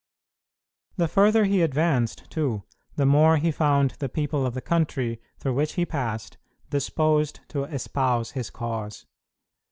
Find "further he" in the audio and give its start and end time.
1.07-1.61